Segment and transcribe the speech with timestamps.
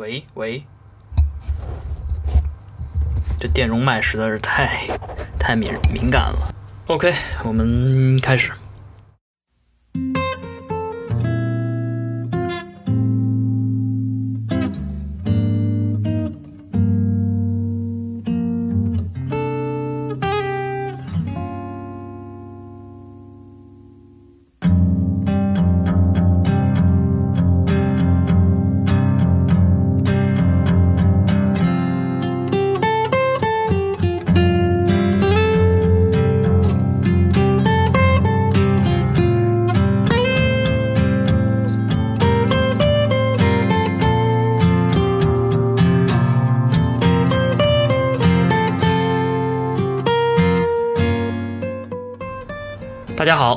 [0.00, 0.64] 喂喂，
[3.38, 4.86] 这电容麦实在是太
[5.38, 6.54] 太敏敏感了。
[6.86, 7.12] OK，
[7.44, 8.50] 我们开始。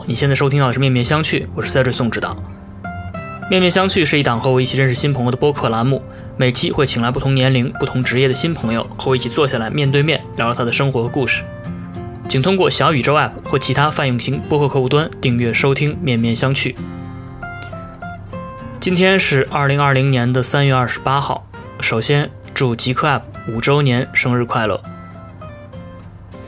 [0.05, 2.35] 你现在收听到的是《面面相觑》，我是 Cedric 宋指导。
[3.49, 6.03] 《面面相觑》是一档和我一起认识新朋友的播客栏目，
[6.35, 11.44] 每期会请来不同年龄、不同职业的新朋友，和我一起坐下来面对面聊聊他的生活和故事。
[12.27, 16.73] 请通过小宇宙 App 或其他泛用型播客客户端订阅收听《面面相觑》。
[18.81, 21.47] 今天是二零二零年的三月二十八号，
[21.80, 24.83] 首先祝极客 App 五周年生日快乐！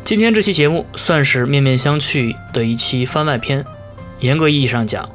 [0.06, 3.66] 今天这期节目算是《面面相觑》的一期番外篇。
[4.20, 5.04] 严格意义上讲，《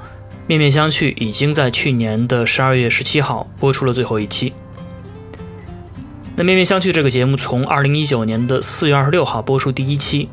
[0.49, 4.53] 面面相觑》已经在去年的十二月十七号播出了最后一期。
[6.35, 10.29] 那《面面相觑》这个节目从二零一九年的四月二十六号播出第一期，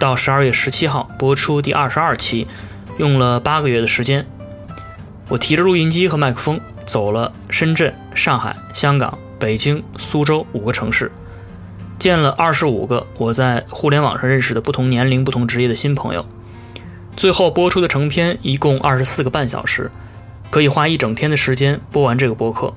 [0.00, 2.44] 到十二月十七号播出第二十二期，
[2.98, 4.26] 用了八个月的时间。
[5.28, 11.12] 我提着录音机和麦克风，走了深圳、上海、香港、北京、苏州五个城市。
[12.00, 16.24] 见了二十五个我在互联网上认识的不同年龄、不同职业的新朋友，
[17.14, 19.90] 最后播出的成片一共二十四个半小时，
[20.50, 22.72] 可以花一整天的时间播完这个播客。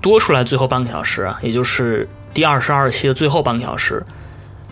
[0.00, 4.04] 多出来最后半个小时啊，也就是第二十二期的最后半个小时，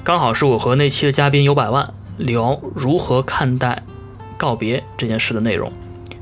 [0.03, 3.85] 刚好是我和那期的嘉宾有百万聊如何看待
[4.37, 5.73] 告别这件事的内容，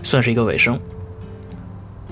[0.03, 0.79] 算是一个尾声。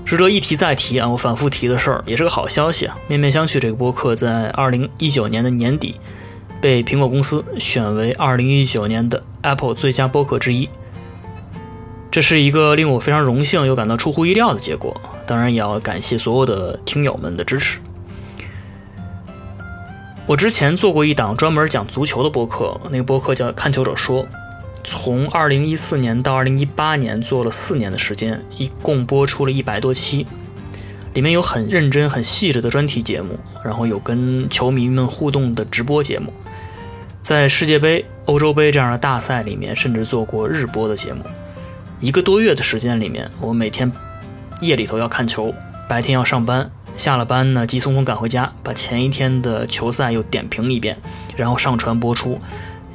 [0.05, 1.07] 值得一提再提啊！
[1.07, 2.97] 我反复提的事儿，也是个好消息啊！
[3.07, 5.95] 面面相觑这个播客在二零一九年的年底，
[6.59, 10.67] 被苹果公司选为二零一九年的 Apple 最佳播客之一。
[12.09, 14.93] 这是一个令我非常荣幸又感到出乎意料的结果。
[15.25, 17.79] 当然，也要感谢所有的听友们的支持。
[20.27, 24.23] 我之前做过一档专门讲足球的播客，那个播客叫《看球者说》。
[24.83, 30.25] 从二零一四年到二零一八年，做了四年的时间，一共播出了一百多期，
[31.13, 36.33] 里面有很认真、很细致的专题节目，然后有跟球迷们互动的直播节目，
[37.21, 41.23] 在世界杯、欧洲杯这样的大赛里面，甚至做过日播的节目。
[41.99, 43.91] 一个多月的时间里面，我每天
[44.61, 45.53] 夜里头要看球，
[45.87, 50.97] 白天要上班，下了班呢急匆匆赶回家，把前一天的球赛又点评一遍，
[51.37, 52.39] 然后上传播出，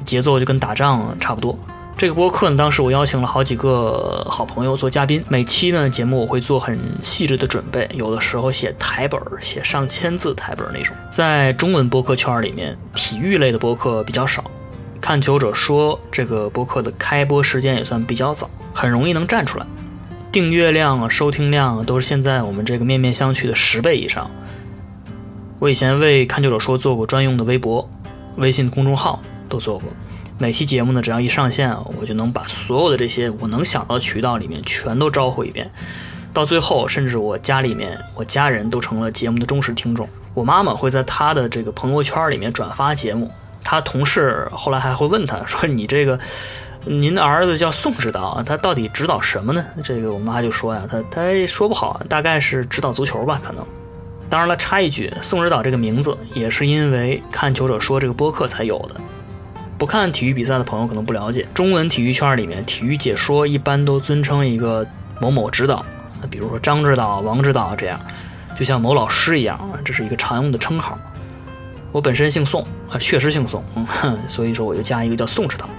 [0.03, 1.57] 节奏就跟打仗差不多。
[1.97, 10.95] 这个播客呢，当时我邀请了好几个好朋友做嘉宾，每期呢节目我会做很细致的准备，有的时候写台本，写上千字台本那种。
[11.09, 14.43] 在中文播客圈里面，体育类的播客比较少。
[15.01, 19.65] 看球者说这个播客的开播时间也算比较早，很容易能站出来，
[20.31, 24.29] 订阅量啊、收听量啊都是现在我们这个面面相觑的十倍以上。
[25.57, 27.89] 我以前为看球者说做过专用的微博、
[28.35, 29.19] 微信公众号
[29.49, 29.89] 都做过。
[30.39, 35.67] 每期节目呢，只要一上线，我就能把所有的这些我能想到的渠道里面全都招呼一遍。
[36.31, 40.07] 到最后，甚至我家里面我家人都成了节目的忠实听众。
[40.35, 43.31] 我妈妈会在她的这个朋友圈里面转发节目，
[43.63, 46.19] 她同事后来还会问她说：“你这个，
[46.85, 53.65] 您的儿子叫宋指导啊，他到底指导什么呢？”这个我妈就说呀：“他他说不好，大概是指导足球吧，可能。”
[54.29, 59.01] 当然了，插一句，宋指导这个名字也是因为看球者说这个播客才有的。
[59.77, 64.85] 不看体育比赛的朋友可能不了解，中文体育圈里面，体育解说一般都尊称一个
[65.21, 65.85] 某某指导，
[66.31, 67.99] 比如说张指导、王指导这样，
[68.57, 70.97] 就像某老师一样，这是一个常用的称号。
[71.91, 73.63] 我本身姓宋啊，确实姓宋，
[74.27, 75.69] 所以说我就加一个叫宋指导。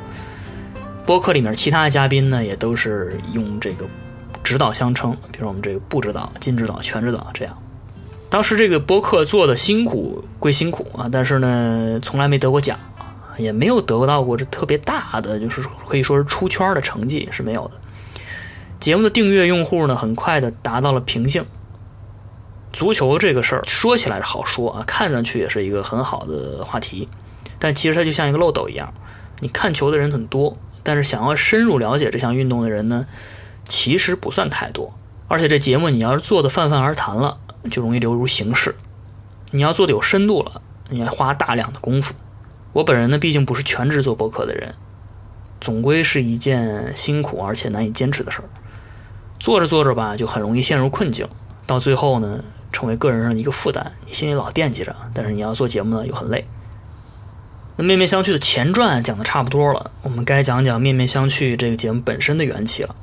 [1.05, 3.85] 播客里面其他的嘉宾呢，也都是用这个
[4.45, 7.55] 指导相称，比如我们这个部指导、金指导、全指导这样。
[8.31, 12.79] 当时这个播客做的辛苦归辛苦啊，但是呢，从来没得过奖。
[13.39, 17.81] 也没有得到过这特别大的，就是可以说是出圈的成绩是没有的。
[18.79, 21.45] 节目的订阅用户呢，很快的达到了瓶颈。
[22.73, 27.09] 足球这个事儿说起来好说啊，看上去也是一个很好的话题，
[27.59, 28.93] 但其实它就像一个漏斗一样，
[29.41, 33.07] 你看球的人很多，但是想要深入了解这项运动的人呢，
[33.67, 34.95] 其实不算太多。
[35.29, 37.39] 而且这节目你要是做的泛泛而谈了，
[37.71, 38.77] 就容易流入形式。
[39.51, 42.15] 你要做的有深度了，你要花大量的功夫。
[42.73, 44.75] 我本人呢，毕竟不是全职做博客的人，
[45.61, 48.45] 总归是一件辛苦而且难以坚持的事儿。
[49.41, 51.29] 做着做着吧，就很容易陷入困境，
[51.67, 53.93] 到最后呢，成为个人上的一个负担。
[54.07, 56.47] 你心里老惦记着，但是你要做节目呢，又很累。
[57.77, 62.95] 那面面相觑的前传讲的差不多了，我们该讲讲面面相觑这个节目本身的缘起了。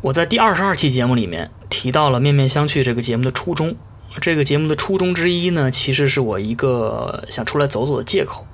[0.00, 3.74] 我在第二十二期节目里面提到了面面相觑这个节目的初衷。
[4.20, 8.46] 这个节目的初衷之一呢，其实是我一个想出来走走的借口，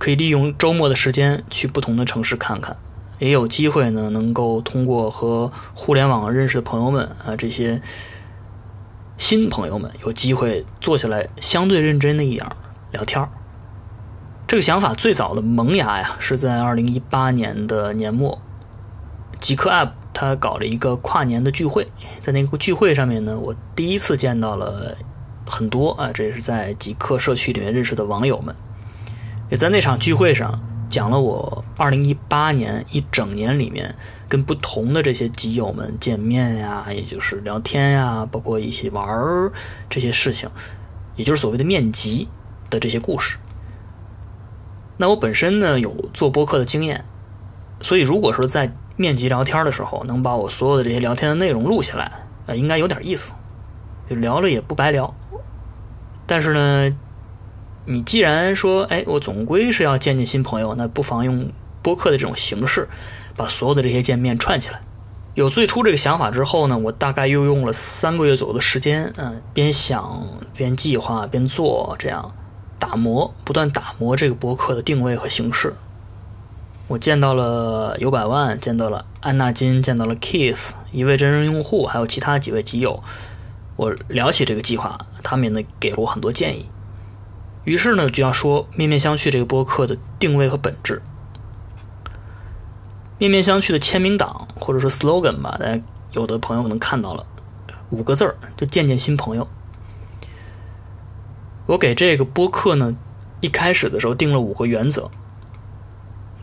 [0.00, 2.74] 可以利用周末的时间去不同的城市看看，
[3.18, 7.82] 也有机会呢，能够通过和互联网认识的朋友们啊，这些
[9.18, 12.50] 新朋友们有机会坐下来相对认真的一样
[12.92, 13.28] 聊天儿。
[14.48, 18.38] 这个想法最早的萌芽呀，是在二零一八年的年末，
[19.38, 21.86] 极客 App 它搞了一个跨年的聚会，
[22.22, 24.96] 在那个聚会上面呢，我第一次见到了
[25.46, 28.56] 很多啊，这也是在极客社区里面认识的网友们，
[29.50, 33.94] 也在那场聚会上讲了我二零一八年一整年里面
[34.28, 39.52] 跟不同的这些基友们见面呀，也就是聊天呀，包括一起玩儿
[39.88, 40.48] 这些事情，
[41.16, 42.28] 也就是所谓的面基
[42.70, 43.38] 的这些故事。
[44.96, 47.04] 那我本身呢有做播客的经验，
[47.80, 52.12] 所以如果说在面基聊天的时候能把我所有的这些聊天的内容录下来，
[52.46, 53.32] 呃，应该有点意思，
[54.08, 55.14] 就聊了也不白聊。
[56.26, 56.96] 但是呢，
[57.86, 61.50] 你既然说，哎，我总归是要见见新朋友，那不妨用
[61.82, 62.88] 播客的这种形式，
[63.36, 64.80] 把所有的这些见面串起来。
[65.34, 72.32] 有最初这个想法之后呢，我大概又用了三个月左右的时间，嗯，边想边计划边做，这样。
[72.78, 75.74] 打磨，不断打磨这个博客的定位和形式。
[76.88, 83.02] 我见到了有百万，见到了安纳金，见到了 Keith 一位真人用户，还有其他几位基友。
[83.76, 86.66] 我聊起这个计划，他们也呢给了我很多建议。
[87.64, 91.02] 于是呢，就要说面面相觑这个播客的定位和本质。
[93.18, 97.26] 面面相觑的签名档或者说 slogan 吧，大家有的朋友可能看到了
[97.90, 99.46] 五个字儿，就见见新朋友。
[101.66, 102.96] 我给这个播客呢，
[103.40, 105.10] 一开始的时候定了五个原则。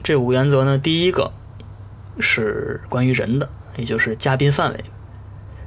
[0.03, 1.33] 这五个原则呢，第一个
[2.19, 4.85] 是关于人的，也就是嘉宾范围。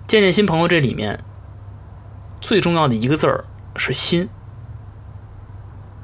[0.06, 1.22] 见见新朋友这里面
[2.40, 3.44] 最重要的一个字儿
[3.76, 4.28] 是“新”。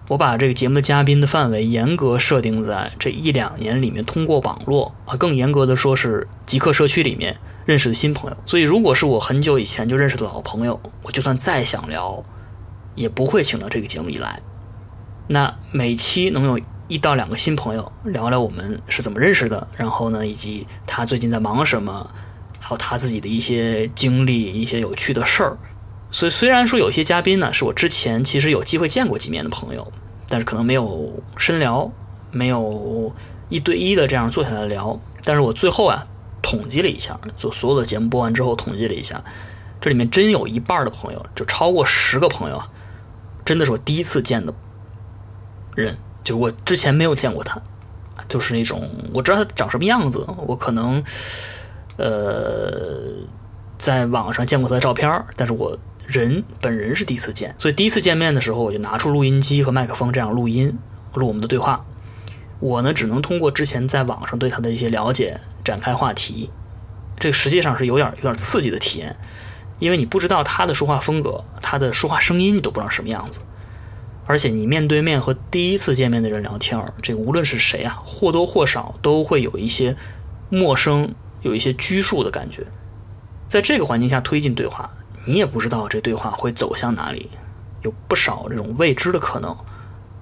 [0.08, 8.36] 我把这个节目的嘉宾的范围严格设定在这一两年里面，通过网络啊，更严格的说是极客社区里面认识的新朋友。
[8.46, 12.24] 所以，如果是我很久以前就认识的老朋友，我就算再想聊。
[12.94, 14.40] 也不会请到这个节目里来。
[15.28, 22.10] 那每期能有一到两个新朋友聊聊我们是怎么认识的，然后呢，以及他最近在忙什么，
[22.58, 25.58] 还有他自己的一些经历、一些有趣的事儿。
[26.10, 29.92] 所以虽然说有些嘉宾呢是我之前其实有机会见过几面的朋友，
[30.28, 31.90] 但是可能没有深聊，
[32.30, 33.12] 没有
[33.48, 34.98] 一对一的这样坐下来聊。
[35.22, 36.06] 但是我最后啊
[36.40, 39.22] 统计了一下，就所有的节目播完之后统计了一下，
[39.80, 42.70] 这里面真有一半的朋友，就超过十个朋友啊。
[43.44, 44.52] 真的是我第一次见的
[45.74, 47.60] 人，就我之前没有见过他，
[48.28, 51.02] 就是那种我知道他长什么样子，我可能
[51.96, 53.12] 呃
[53.78, 60.78] 在网上见过他的照片，但是我人本人是第一次见，所以第一次见面的时候，我就拿出录音机和麦克风这样录音
[61.14, 61.84] 录我们的对话。
[62.60, 66.50] 我呢只能通过之前在网上对他的一些了解展开话题，
[67.18, 69.16] 这个实际上是有点有点刺激的体验。
[69.78, 73.40] 因为你不知道他的说话风格，他的说话声音你都不知道什么样子，
[74.24, 79.94] 而且你面对面和第一次见面的人聊天，这无论是谁啊，或多或少都会有一些
[80.48, 82.66] 陌生，有一些拘束的感觉。
[83.48, 84.90] 在这个环境下推进对话，
[85.26, 87.28] 你也不知道这对话会走向哪里，
[87.82, 89.54] 有不少这种未知的可能，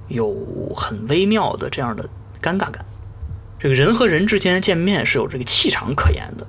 [0.09, 0.35] 有
[0.75, 2.09] 很微妙的这样的
[2.43, 2.85] 尴尬感。
[3.59, 6.47] 这个人和人之间见面是有这个气场可言的，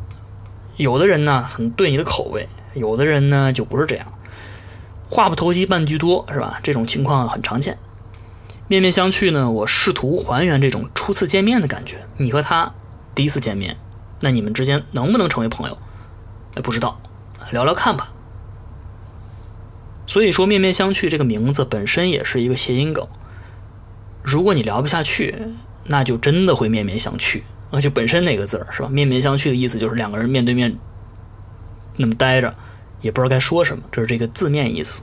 [0.77, 2.47] 有的人呢很对你的口味。
[2.73, 4.05] 有的人呢就不是这样，
[5.09, 6.59] 话不投机半句多，是吧？
[6.63, 7.77] 这种情况很常见。
[8.67, 12.05] 面面相觑呢，我试图还原这种初次见面的感觉。
[12.17, 12.73] 你和他
[13.13, 13.77] 第一次见面，
[14.19, 15.77] 那你们之间能不能成为朋友？
[16.55, 16.99] 哎，不知道，
[17.51, 18.11] 聊聊看吧。
[20.07, 23.07] 所以说，面面相觑这个名字本身也是一个谐音梗。
[24.23, 25.35] 如果你聊不下去，
[25.85, 27.41] 那就真的会面面相觑。
[27.71, 28.87] 啊，就本身那个字儿是吧？
[28.87, 30.77] 面面相觑的意思就是两个人面对面。
[31.97, 32.53] 那么待着，
[33.01, 35.01] 也不知道该说什么，这是这个字面意思。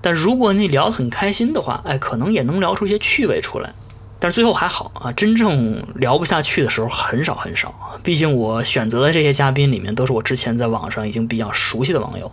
[0.00, 3.72] 但如果你聊得很开心的话，哎，可能也能聊出一些趣味出来。
[4.18, 7.74] 但是最后还好啊，真正聊不下去的时候很少很少。
[8.04, 12.30] 毕竟我选择的这些嘉宾里面，都是我之前在网上已经比较熟悉的网友，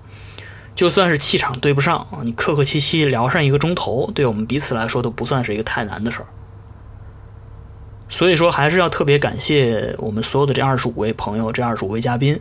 [0.79, 6.27] 就算是气场对不上啊，你客客气气聊上一个钟头，对我们彼此来说都不算是一个太难的事儿。
[8.07, 12.39] 所以说，还是要特别感谢我们所有的这二十五位朋友，这二十五位嘉宾，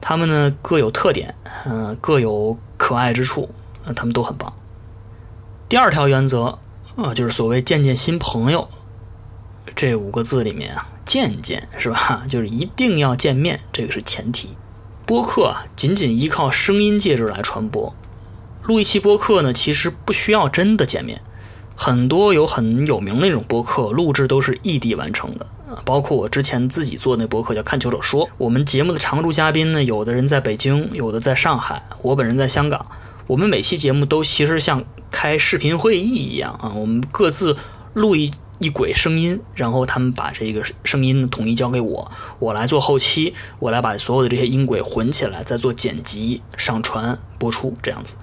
[0.00, 1.34] 他们呢各有特点，
[1.66, 3.50] 嗯、各有可爱之处，
[3.84, 4.50] 呃他们都很棒。
[5.68, 6.58] 第二条原则
[6.96, 8.66] 啊、就是所谓见见新朋友
[9.76, 12.22] 这五个字里面啊，见见是吧？
[12.32, 14.56] 就是一定要见面，这个是前提。
[15.08, 17.94] 播客啊，仅仅依靠声音介质来传播。
[18.64, 21.18] 录一期播客呢，其实不需要真的见面。
[21.74, 25.46] 很多有很有名的那种播客录制都是异地完成的，
[25.82, 32.84] 包括我之前自己做那播客叫《看球者说》，我们节目的常驻嘉宾呢，有的人在北京，有的在上海，我本人在香港。
[33.26, 37.56] 我们每期节目都其实像开视频会议一样啊，我们各自
[37.94, 48.16] 录一一轨声音，然后他们把这个声音统一交给我，我来做后期，我来把所有的这些音轨混起来，再做剪辑、上传、播出这样子。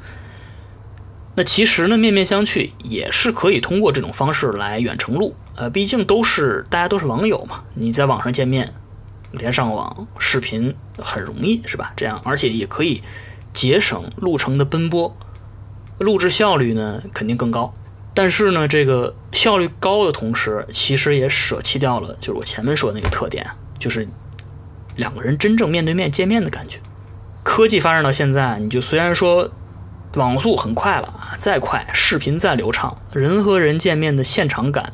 [1.36, 8.74] 那其实呢，面面相觑也是可以通过这种方式来远程录，呃，毕竟都是大家都是网友嘛，你在网上见面，
[9.32, 11.94] 连上网视频很容易是吧？
[11.96, 13.02] 这样，而且也可以
[13.54, 15.16] 节省路程的奔波，
[15.98, 17.74] 录制效率呢肯定更高。
[18.16, 23.46] 但是呢，这个效率高的同时，其实也舍弃掉了就是我前面说的那个特点，
[23.78, 24.08] 就是
[24.96, 26.80] 两个人真正面对面见面的感觉。
[27.44, 29.52] 科技发展到现在，你就虽然说
[30.14, 34.94] 网速很快了啊，再快，视频再流畅，人和人见面的现场感，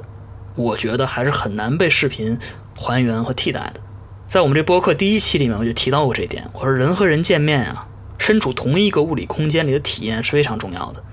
[0.56, 2.38] 我觉得还是很难被视频
[2.76, 3.80] 还原和替代的。
[4.28, 6.50] 在我们这播客第一期里面，我就提到过这一点。
[6.54, 7.88] 我说人和人见面啊，
[8.18, 11.04] 身处同一个物理空间里的体验是非常重要的。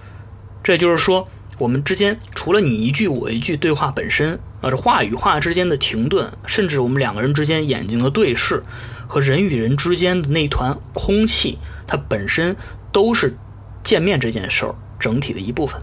[0.63, 8.63] 这就是说，我们之间除了你一句我一句对话本身，啊，这话与话之间的停顿，甚至我们两个人之间眼睛的对视
[9.09, 12.57] 和人与人之间的那团空气，它本身
[12.93, 13.37] 都是
[13.83, 15.81] 见面这件事儿整体的一部分。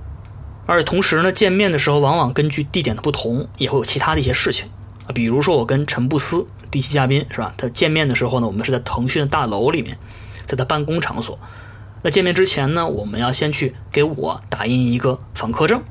[0.66, 4.68] 而且同时呢，见面的时候往往根据地点的不同，也会有其他的一些事情
[5.08, 5.12] 啊。
[5.14, 7.54] 比如说我跟陈布斯第七嘉宾是吧？
[7.58, 9.98] 他见面的时候呢，我们是在腾讯的大楼里面，
[10.46, 11.38] 在他办公场所。
[12.06, 15.82] 那见面之前呢，我们要先去给我打印一个访客证。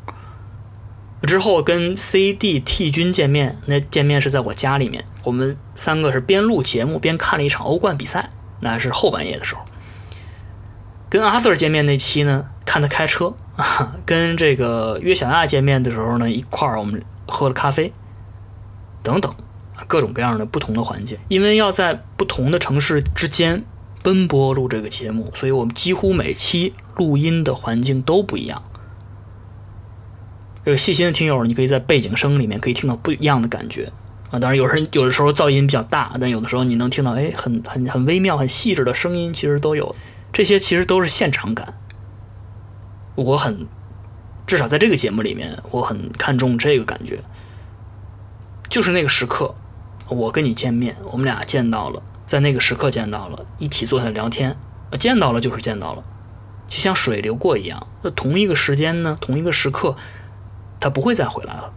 [1.23, 8.31] 之后跟 CD T 君见面，那见面是在我家里面，我们三个是边录节目边看了一场欧冠比赛，
[8.61, 9.63] 那是后半夜的时候。
[11.11, 13.35] 跟阿 Sir 见面那期呢，看他开车；
[14.07, 17.93] 跟这个约小亚见面的时候呢，一块儿我们喝了咖啡，
[19.03, 19.35] 等等，
[19.89, 21.19] 各种各样的不同的环境。
[21.27, 23.65] 因为要在不同的城市之间
[24.05, 28.63] 奔波录这个节目，所以我们几乎每期录音的环境都不一样。
[30.63, 33.91] 这个细心的听友，你可以在背景声里面可以听到不一样的感觉
[34.31, 34.39] 啊。
[34.39, 39.97] 当然，有人 有的时候噪音比较大，但有的时候你能听到，哎，很很很微妙、很细致的声音，其实都有。
[40.35, 41.73] 这些其实都是现场感。
[43.15, 43.67] 我很，
[44.47, 47.21] 至少在这个节目里面，我很看重这个感觉，
[48.69, 49.55] 就是那个时刻，
[50.09, 54.57] 我跟你见面，我们俩见到了，在那个时刻见到了，一起坐下聊天，
[54.99, 56.05] 见到了就是见到了，
[56.69, 57.87] 就像水流过一样。
[58.03, 59.97] 那同一个时间呢，同一个时刻。
[60.81, 61.73] 他不会再回来了，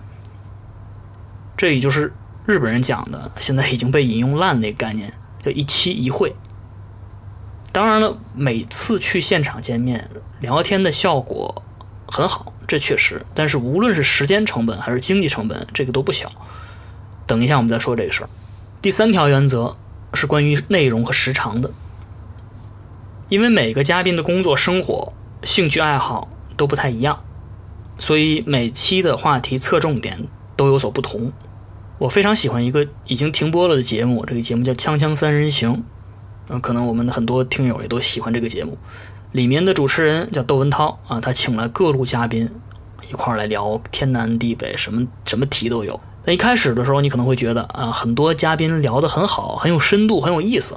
[1.56, 2.13] 这也就是
[2.46, 6.36] 日本人讲的，现在已经被引用烂那个概念，叫一期一会。
[7.72, 10.10] 当然了，每次去现场见面
[10.42, 11.63] 聊天的效果
[12.06, 13.25] 很好，这确实。
[13.34, 16.30] 但是无论是时间成本还是经济成本，这个都不小。
[17.25, 18.30] 等一下我们再说这个事儿。
[18.82, 19.77] 第三条原则
[20.18, 21.72] 是关于内容和时长的，
[23.30, 27.24] 因为每个嘉宾的工作、生活、兴趣爱好都不太一样。
[28.00, 31.32] 所以每期的话题侧重点都有所不同。
[32.00, 35.74] 我非常喜欢一个已经停播了的节目，这个节目叫《锵锵三人行》，
[36.50, 38.78] 嗯，可能我们的很多听友也都喜欢这个节目。
[39.32, 42.50] 里面的主持人叫窦文涛啊，他请来各路嘉宾
[43.10, 46.00] 一块儿来聊天南地北，什么什么题都有。
[46.28, 50.76] 那一开始的时候，你可能会觉得啊，很多嘉宾聊得很好，很有深度，很有意思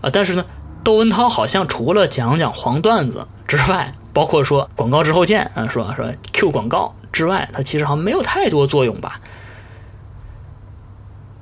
[0.00, 0.08] 啊。
[0.12, 0.44] 但是呢，
[0.84, 5.92] 窦文涛好像除了讲讲黄段子之外，包括说广告之后见啊，说？
[5.96, 9.20] 说 Q 广告之外，他其实好像没有太多作用吧。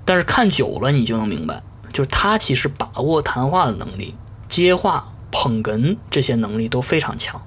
[0.07, 1.63] 但是看久了，你就能明白，
[1.93, 4.15] 就是他其实把握谈话的能力、
[4.49, 7.39] 接话、捧哏这些能力都非常强。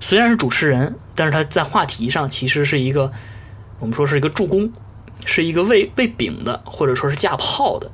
[0.00, 3.10] 虽然是主持人，但是他在话题上其实是一个，
[3.78, 4.70] 我们说是一个助攻，
[5.24, 7.90] 是一个喂喂饼的，或者说是架炮的。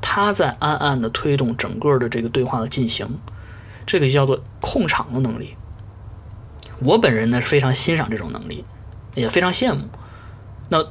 [0.00, 3.18] 他在暗暗的推动整个的这个对话的进行，
[3.84, 5.56] 这个叫做控场的能力。
[6.78, 8.64] 我本人呢是非常欣赏这种能力，
[9.14, 9.84] 也非常羡慕。
[10.68, 10.84] 那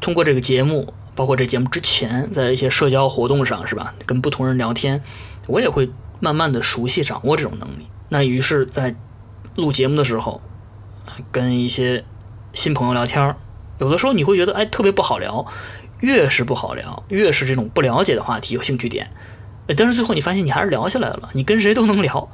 [0.00, 3.94] 通过这个节目，包括这节目之前，在一些社交活动上，是吧？
[4.06, 5.02] 跟不同人聊天，
[5.48, 7.88] 我也会慢慢的熟悉掌握这种能力。
[8.08, 8.94] 那于是，在
[9.56, 10.40] 录节目的时候，
[11.30, 12.04] 跟一些
[12.54, 13.36] 新朋友聊天
[13.80, 15.44] 有的时候你会觉得哎特别不好聊，
[16.00, 19.10] 越是不好聊，越是这种不了解的话题有兴趣点，
[19.76, 22.28] 但是最后你发现你还是聊下来了，你跟谁都能聊，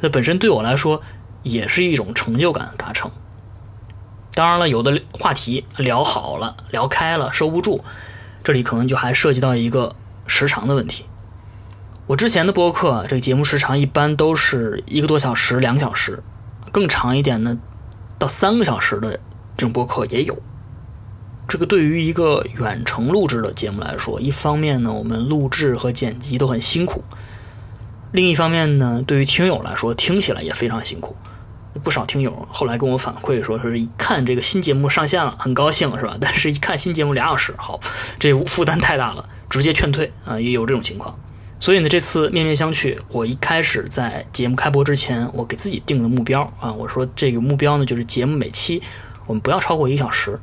[0.00, 1.02] 那本身对我来说
[1.42, 3.10] 也是一种成就感的达成。
[4.32, 7.82] 当然了，有的话题聊好了，聊开了，收不住，
[8.44, 11.04] 这里可能就还涉及到一个时长的问题。
[12.06, 16.22] 我之前的播客，这个节目时长一般都是一个多小时、两小时，
[16.70, 17.58] 更长一点呢，
[18.18, 19.18] 到三个小时的
[19.56, 20.36] 这种播客也有。
[21.48, 27.00] 这个对于一个远程录制的节目来说，一方面呢，我们录制和剪辑都很辛苦；
[28.12, 31.14] 另一方面呢，对于听友来说，听起来也非常辛苦。
[31.84, 36.16] 不少听友后来跟我反馈说，是一看这个新节目上线了，很高兴，是吧？
[36.18, 37.78] 但是一看新节目俩小时，好，
[38.18, 41.14] 这负担太大了，直接劝退啊，也有这种情况。
[41.60, 48.82] 所以呢，这次面面相觑，我一开始在节目开播之前，我给自己定的目标啊，我说这个目标呢，就是节目每期
[49.26, 50.40] 我们不要超过一个小时，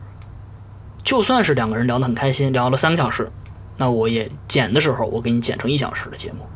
[1.04, 3.30] 就算是两个人聊得很开心，聊了三个小时，
[3.78, 6.48] 那我也剪的时候，我给你剪成一小时的节目，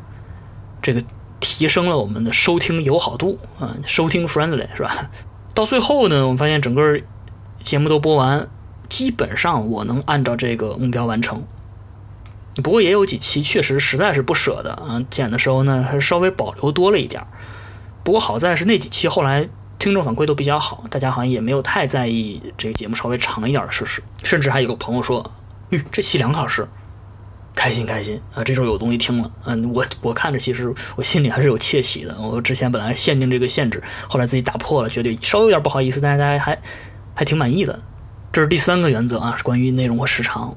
[0.80, 1.04] 这个
[1.38, 5.10] 提升了我们的收听友好度啊，收听 friendly 是吧？
[5.54, 7.00] 到最后呢，我们发现整个
[7.62, 8.48] 节目都播完，
[8.88, 11.44] 基本上我能按照这个目标完成。
[12.62, 17.24] 不过也有几期确实实在是不舍得啊，剪的时候呢还稍微保留多了一点
[18.02, 24.02] 不过好在是那几期后来听众反馈都比较好，大家好像也没有太在意这个节目稍微长一点的事实。
[24.24, 25.24] 甚至还有个朋友说
[25.70, 26.66] ：“吁，这期两个小时，
[27.54, 28.42] 开心开心啊！
[28.42, 32.16] 这周有东西听了。”嗯，我我看着其实我心里还是有窃喜的。
[32.20, 36.60] 我之前本来限定这个限制，后来自己打破了，觉得稍微有点不好意思，但是大家还
[37.14, 37.80] 还挺满意的。
[38.32, 40.52] 这是第三个原则啊，是关于内容和时长。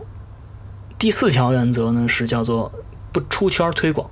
[0.98, 2.72] 第四条原则呢是叫做
[3.14, 4.10] 不出圈推广，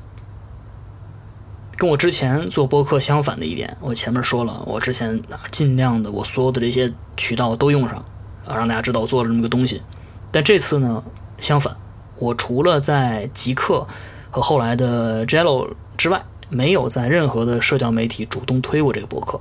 [1.79, 5.17] 跟我之前做播客相反的一点，我前面说了，我之前
[5.49, 8.03] 尽量的我所有的这些渠道都用上，
[8.45, 9.81] 啊，让大家知道我做了这么个东西。
[10.29, 11.01] 但这次呢，
[11.37, 11.73] 相反，
[12.17, 13.87] 我除了在极客
[14.29, 19.39] 和后来的 Jello 之外，没有在任何的社交媒体主动推过这个博客。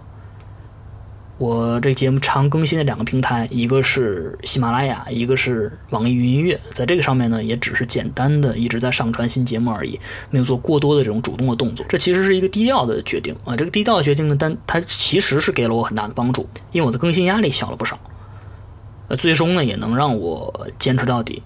[1.39, 6.59] 我这节目常更新的两个平台，一个是喜马拉雅，一个是网易云音乐。
[6.73, 11.87] 在这个上面呢，也只是简单的一直在上传新节目而已，没有做过多的这种主动的动作。
[11.89, 13.57] 这其实是一个低调的决定啊。
[13.57, 17.97] 这个低调的决定呢，但它其实是给了我很大的帮助，因为我的更新压力小了不少。
[19.07, 21.45] 呃，最终呢，也能让我坚持到底。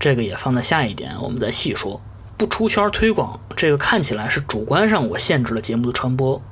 [0.00, 2.00] 这个也放在下一点，我们再细说。
[2.36, 6.42] 不出圈推广，这个看起来是主观上我限制了节目的传播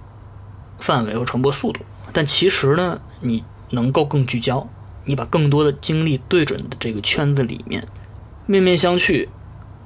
[0.78, 1.80] 范围和传播速度。
[2.16, 4.66] 但其实呢，你能够更聚焦，
[5.04, 7.86] 你把更多的精力对准的这个圈子里面，
[8.46, 9.28] 面面相觑，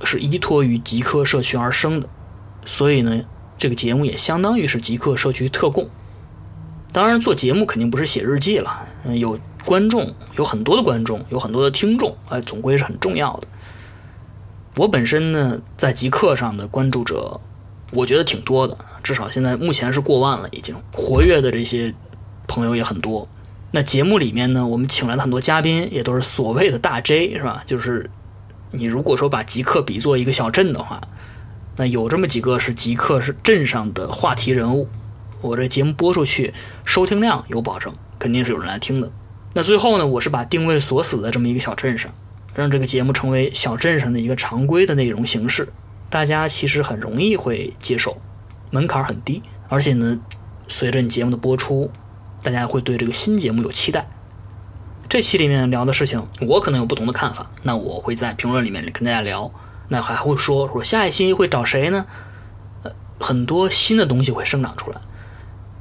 [0.04, 2.08] 是依托于极客社区而生的，
[2.64, 3.22] 所以呢，
[3.58, 5.88] 这个节目也相当于是极客社区特供。
[6.92, 13.48] 当然，做节目肯定不是写日记了，有观众，有很多的观众，有很多的听众，哎，总归是很重要的。
[14.76, 17.40] 我本身呢，在极客上的关注者，
[17.90, 21.92] 我觉得挺多的，至少现在目前是过万了，已经活跃的这些。
[22.50, 23.28] 朋友也很多，
[23.70, 27.62] 那节目里面呢，我们请来的很多嘉宾也都是所谓的大 J，是吧？
[27.64, 28.10] 就是
[28.72, 31.00] 你如果说把极客比作一个小镇的话，
[31.76, 34.88] 那有这么几个是极客是镇上的话题人物，
[35.40, 36.52] 我这节目播出去
[36.84, 39.08] 收听量有保证，肯定是有人来听的。
[39.54, 42.12] 那最后呢，我是把定位锁死在这么一个小镇上，
[42.52, 45.68] 让这个节目成为小镇上的一个常规的内容形式，
[46.08, 48.20] 大家其实很容易会接受，
[48.70, 50.18] 门槛很低，而且呢，
[50.66, 51.88] 随着你节目的播出。
[52.42, 54.08] 大家会对这个新节目有期待。
[55.08, 59.50] 这期里面聊的事情，我可能有不同的看法，那我会在评论里面跟大家聊。
[59.88, 62.06] 那还会说说下一期会找谁呢？
[62.84, 65.00] 呃，很多新的东西会生长出来。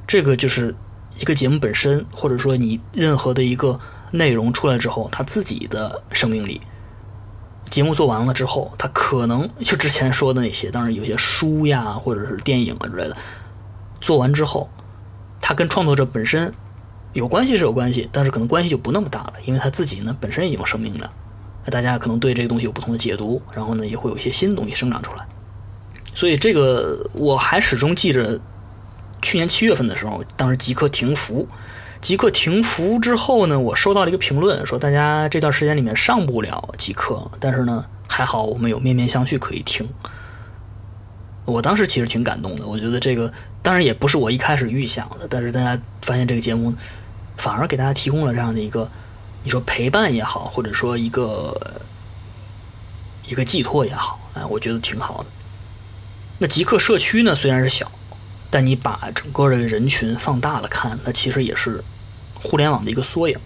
[0.04, 0.74] 这个就是
[1.20, 3.78] 一个节目本身，或者说你任何的一个
[4.10, 6.60] 内容出来之后，它自己的生命力。
[7.70, 13.16] 节目做完了之后，它可能就之前说的那些，当然有些书呀，或者是电影啊之类的，
[14.00, 14.68] 做完之后。
[15.40, 16.52] 它跟创作者本身
[17.12, 21.10] 有关系是有关系，但是可能关系就不那么大了，因为他自己呢本身已经有生命了。
[21.64, 25.26] 那大家可能对这个东西有不同的解读，然后呢也会有一些新的东西生长出来。
[26.14, 28.40] 所以这个我还始终记着，
[29.22, 31.46] 去年七月份的时候，当时极客停服，
[32.00, 39.88] 极客停服之后呢，我收到了一个评论，说大家这段时间里面上不了极客，但是呢还好我们有面面相觑可以听。
[41.44, 46.72] 我当时其实挺感动的，我觉得这个当然也不是我一开始预想的，但是大家发现这个节目
[47.36, 48.88] 反而给大家提供了这样的一个，
[49.42, 51.80] 你说陪伴也好，或者说一个
[53.26, 55.26] 一个寄托也好，哎，我觉得挺好的。
[56.38, 57.90] 那极客社区呢虽然是小，
[58.48, 61.82] 但你把整个的人群放大了看，那其实也是
[62.34, 63.36] 互联网的一个缩影。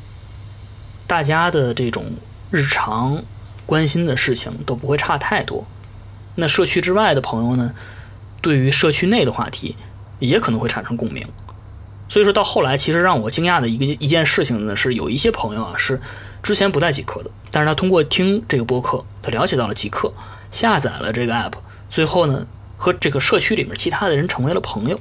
[1.07, 2.13] 大家的这种
[2.51, 3.23] 日常
[3.67, 5.67] 关心的事情都不会差太多。
[6.35, 7.73] 那社区之外的朋友呢，
[8.41, 9.77] 对于社区内的话题
[10.19, 11.27] 也可能会产生共鸣。
[12.09, 16.01] 所以说到后来，其实让我惊讶的一个一件事情呢，是有一些朋友啊是
[16.43, 20.13] 之前不带极客的，但是他通过听这个播客，他了解到了极客，
[20.51, 21.55] 下载了这个 app，
[21.89, 25.01] 最后呢和这个社区里面其他的人成为了朋友。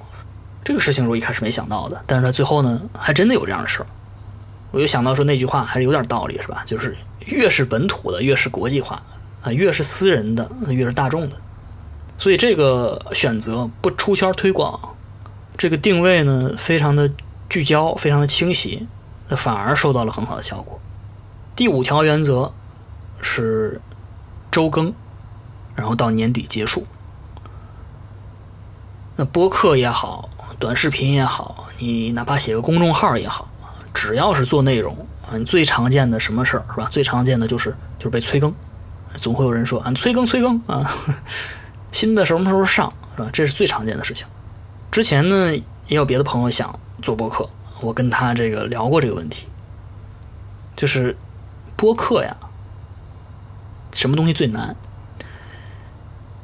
[0.64, 3.88] 这个事情是我一开始没想到的，但是他最后呢还真的有这样的事儿。
[4.72, 6.64] 我就想到说那句话还是有点道理，是吧？
[6.66, 9.04] 就是越是本土的，越是国际化
[9.44, 11.36] 啊；越是私人的，越是大众的。
[12.18, 14.80] 所以这个选择不出圈推广，
[15.58, 17.12] 这个定位呢非常的
[17.50, 18.88] 聚焦，非常的清晰，
[19.28, 20.80] 那反而收到了很好的效果。
[21.56, 22.52] 第五条原则
[23.22, 23.80] 是
[24.50, 24.94] 周更，
[25.76, 26.86] 然后到年底结束。
[29.16, 33.48] 那播客也好，短视频也好，你哪怕写个公众号也好。
[33.94, 34.96] 只要是做内容
[35.30, 36.88] 啊，你最常见的什么事儿是吧？
[36.90, 38.52] 最常见的就是就是被催更，
[39.16, 40.92] 总会有人说啊催更催更啊，
[41.92, 43.30] 新的什么时候上是吧？
[43.32, 44.28] 这是最常见的事情。
[44.92, 45.56] 之前呢
[45.88, 47.50] 也有别的朋友想做播客，
[47.82, 49.48] 我跟他这个聊过这个问题，
[50.76, 51.16] 就是
[51.76, 52.36] 播客呀，
[53.94, 54.76] 什么东西最难？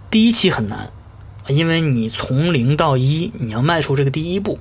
[0.10, 0.90] 第一期很难，
[1.48, 4.60] 因为你从零到一，你要迈出这个第一步，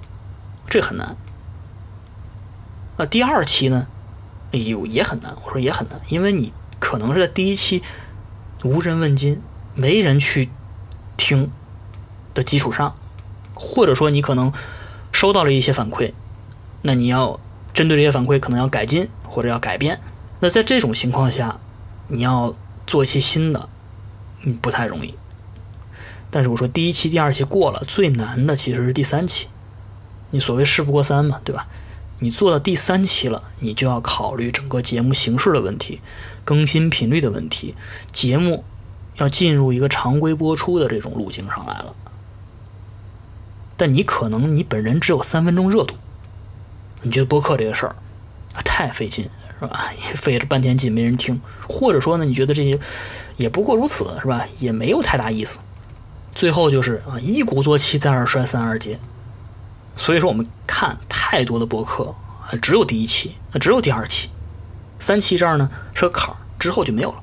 [0.68, 1.16] 这很难。
[2.96, 3.86] 那第二期呢？
[4.52, 5.34] 哎呦，也很难。
[5.44, 7.82] 我说也很难，因为你可能是在第一期
[8.64, 9.40] 无人问津、
[9.74, 10.48] 没人去
[11.16, 11.50] 听
[12.34, 12.94] 的基础上，
[13.54, 14.52] 或者说你可能
[15.12, 16.12] 收到了一些反馈，
[16.82, 17.40] 那你要
[17.74, 20.00] 针对这些反馈，可能要改进或者要改变。
[20.40, 21.58] 那在这种情况下，
[22.08, 22.54] 你要
[22.86, 23.68] 做一期新的，
[24.42, 25.14] 嗯，不太容易。
[26.30, 29.48] 但是我说第一期、第二期过了，最难的其实是第三期。
[30.30, 31.66] 你所谓事不过三嘛，对吧？
[32.20, 36.00] 你做到第三期了，你就要考虑整个节目形式的问题、
[36.44, 37.74] 更新频率的问题，
[38.10, 38.64] 节目
[39.16, 41.94] 要进入一个常规播出的这种路径上来了。
[43.76, 45.94] 但你可能你本人只有三分钟热度，
[47.02, 47.94] 你觉得播客这个事儿
[48.64, 49.92] 太费劲是吧？
[50.16, 52.78] 费了半天劲没人听，或者说呢，你觉得这些
[53.36, 54.44] 也不过如此是吧？
[54.58, 55.60] 也没有太大意思。
[56.34, 58.98] 最后就是啊，一鼓作气，再而衰，三而竭。
[59.98, 62.14] 所以说，我们看太多的博客，
[62.62, 64.30] 只有第一期，只有第二期，
[65.00, 67.20] 三期这儿呢是个坎儿，之后就没有了。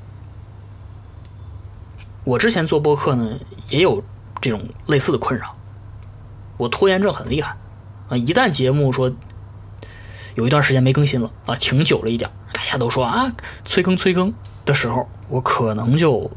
[2.26, 4.04] 我之前做播客呢，也有
[4.42, 5.56] 这种类似的困扰，
[6.58, 7.56] 我拖延症很厉害
[8.10, 8.18] 啊！
[8.18, 9.10] 一旦节目说
[10.36, 13.32] 有一段时间没更新了啊，挺久了一点，大家都说啊
[13.64, 14.34] 催更催更
[14.66, 16.30] 的时候，我可能就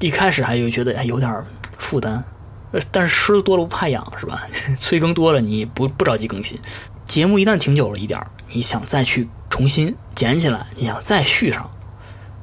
[0.00, 1.42] 一开始还有觉得哎有点
[1.78, 2.22] 负担。
[2.90, 4.42] 但是虱子多了不怕痒，是吧？
[4.78, 6.58] 催更多了，你不不着急更新。
[7.04, 11.68] 节目一旦停久了一点你想再去重新捡起来，你想再续上，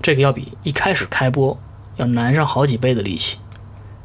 [0.01, 1.57] 这个要比一开始开播
[1.95, 3.37] 要难上好几倍的力气。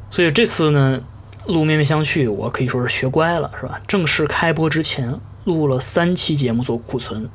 [0.09, 1.01] 所以这次呢，
[1.47, 3.81] 录面面相觑，我可以说是学乖了，是吧？
[3.85, 7.29] 正式开播之前，录了三期节目做库存，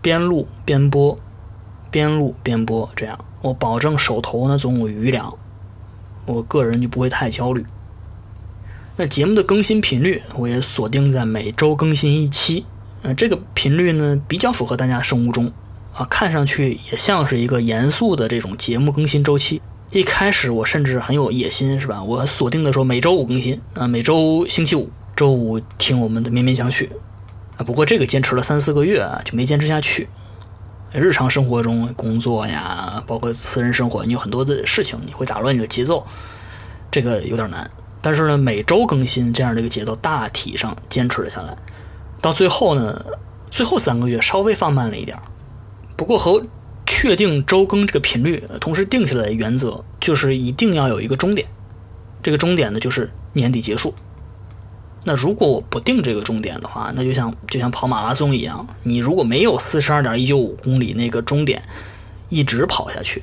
[0.00, 1.18] 边录边播，
[1.90, 5.36] 边录边播，这样我保证手头呢总有余粮，
[6.24, 7.66] 我个人就不会太焦虑。
[9.00, 12.66] 那节目的更新频率，我也锁定在每周更新一期。
[13.00, 15.50] 呃，这个频率呢，比较符合大家生物钟，
[15.94, 19.62] 啊，看上去也像是一个严肃的这种节目更新周期。
[19.90, 22.02] 一开始我甚至很有野心，是吧？
[22.02, 26.92] 我锁定的说每周五更新，啊，每周星期五、周五听我们的绵绵相续。
[27.56, 30.06] 啊，不过这个坚持了三四个月啊，就没坚持下去。
[30.92, 36.06] 日常生活中，工作呀，包括私人生活，你有很多的事情，你会打乱你的节奏，
[36.90, 37.70] 这个有点难。
[38.02, 41.56] 但是呢，每周更新这样的一个节奏，大体上坚持了下来。
[42.20, 43.04] 到最后呢，
[43.50, 45.18] 最后三个月稍微放慢了一点
[45.96, 46.44] 不过和
[46.86, 51.46] 确定周更这个频率同时定下来的原则，就是一定要有一个终点。
[52.22, 53.94] 这个终点呢，就是年底结束。
[55.04, 61.62] 那如果我不定这个终点的话，那就像就像跑马拉松一样，你如果没有四十二点一九五公里那个终点，
[62.28, 63.22] 一直跑下去，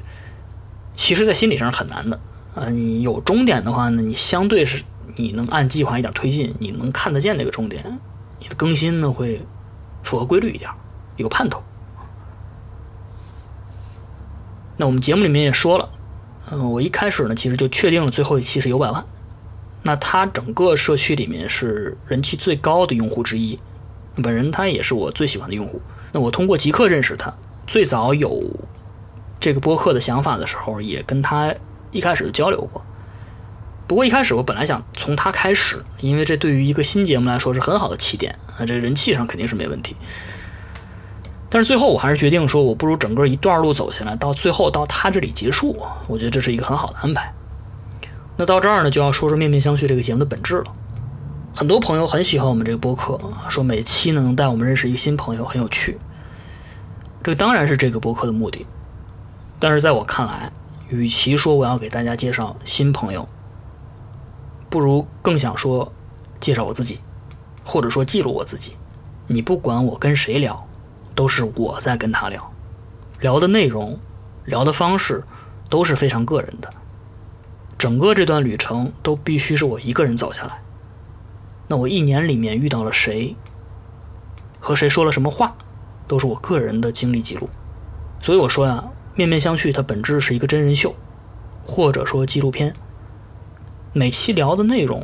[0.95, 2.19] 其实在心理上很难的。
[2.59, 4.83] 呃，你有终点的话呢，你相对是
[5.15, 7.99] 你能按计划一点推进，你能看得见那个终点，
[8.39, 9.45] 你的更新呢会
[10.01, 10.67] 符合规律一点，
[11.17, 11.61] 有盼头。
[14.75, 15.87] 那我们节目里面也说了，
[16.49, 19.05] 嗯，我一开始呢其实就确定了最后一期是有百万，
[19.83, 23.59] 那他整个社区里面是人气最高的用户之一，
[24.23, 25.79] 本人他也是我最喜欢的用户。
[26.11, 27.31] 那我通过极客认识他，
[27.67, 28.43] 最早有
[29.39, 31.53] 这个播客的想法的时候，也跟他。
[31.97, 32.79] 一开始就交流过，
[33.87, 39.95] 不过一开始我本来想从他开始，因为这对于一个新节目来说是很好的起点啊，这人气上肯定是没问题。
[41.49, 45.75] 但是最后我还是决定说，我不如整个一段路走下来，到最后到他这里结束，
[46.07, 47.33] 我觉得这是一个很好的安排。
[48.35, 50.65] 那到这儿呢，就要说说面面相觑这个节目的本质了。
[51.55, 55.97] 很多朋友很喜欢我们这个播客，说每期呢能带我们认识一个新朋友，很有趣。
[57.23, 58.65] 这当然是这个播客的目的，
[59.59, 60.51] 但是在我看来，
[60.89, 63.27] 与其说我要给大家介绍新朋友，
[64.69, 65.91] 不如更想说
[66.39, 66.99] 介绍我自己，
[67.65, 68.77] 或者说记录我自己。
[69.27, 70.65] 你不管我跟谁聊，
[71.13, 72.53] 都是我在跟他聊，
[73.19, 73.99] 聊的内容、
[74.45, 75.23] 聊的方式
[75.69, 76.73] 都是非常个人的。
[77.77, 80.61] 整个这段旅程都必须是我一个人走下来。
[81.67, 83.35] 那我一年里面遇到了谁，
[84.61, 85.55] 和谁说了什么话，
[86.07, 87.49] 都是我个人的经历记录。
[88.21, 88.83] 所以我说呀，
[89.17, 90.95] 面面相觑，它本质是一个真人秀，
[91.65, 92.75] 或者说纪录片。
[93.91, 95.03] 每期聊的内容，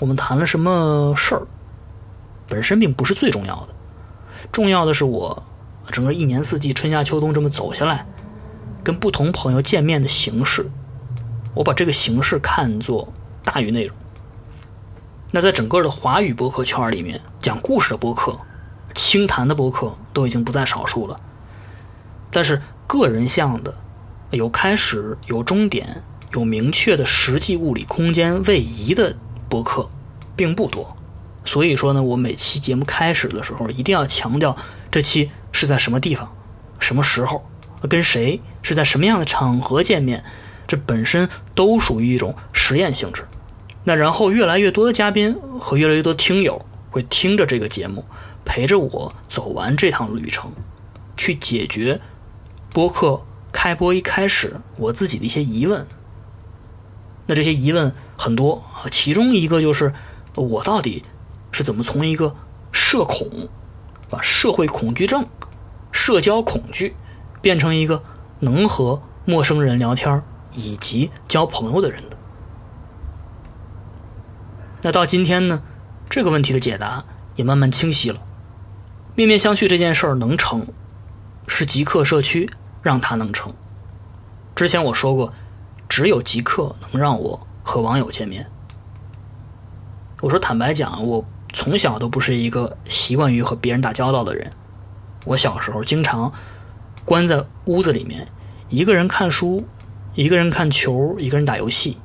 [0.00, 1.46] 我们谈了什么事儿，
[2.48, 3.68] 本身并不是最重要的，
[4.50, 5.44] 重要的是我
[5.92, 8.04] 整个一年四季、春夏秋冬这么走下来，
[8.82, 10.68] 跟不同朋友见面的形式，
[11.54, 13.12] 我把这个形式看作
[13.44, 13.96] 大于内容。
[15.30, 18.36] 那在整个的华语博客圈里面，讲故事的博客、
[18.92, 21.16] 轻谈的博客都已经不在少数了，
[22.32, 22.60] 但是
[22.98, 23.72] 个人向的、
[24.32, 26.02] 有开始、有终点。
[26.32, 29.16] 有明确的实际物理空间位移的
[29.48, 29.90] 播客
[30.36, 30.96] 并不多，
[31.44, 34.56] 所以说呢，我每期节目开始的时候一定要强调
[34.92, 36.32] 这期是在什么地方、
[36.78, 37.44] 什么时候、
[37.88, 40.22] 跟谁是在什么样的场合见面，
[40.68, 43.26] 这本身都属于一种实验性质。
[43.82, 48.04] 那然后越来越多的嘉宾和越来越多听友会听着这个节目，
[48.44, 50.52] 陪着我走完这趟旅程，
[51.16, 52.00] 去解决
[52.72, 55.86] 播客开播一开始我自己的一些疑问。
[57.26, 59.92] 那这些疑问很多啊，其中一个就是
[60.34, 61.04] 我到底
[61.52, 62.34] 是怎么从一个
[62.72, 63.48] 社恐、
[64.08, 65.26] 把社会恐惧症、
[65.92, 66.94] 社交恐惧
[67.40, 68.02] 变成一个
[68.40, 70.22] 能和陌生人聊天
[70.54, 72.16] 以及交朋友的人的？
[74.82, 75.62] 那到今天呢，
[76.08, 77.04] 这个问题的解答
[77.36, 78.22] 也慢慢清晰了。
[79.14, 80.66] 面面相觑这件事儿能成，
[81.46, 82.50] 是极客社区
[82.82, 83.52] 让他能成。
[84.54, 85.32] 之前我说过。
[85.90, 88.48] 只有极客能让我和网友见面。
[90.20, 94.48] 我说坦白讲，我从小都不是一个习惯于和别人打交道的人。
[95.24, 96.32] 我小时候经常
[97.04, 98.24] 关在屋子里面，
[98.68, 99.66] 一个人看书，
[100.14, 101.98] 一个人看球，一个人打游戏。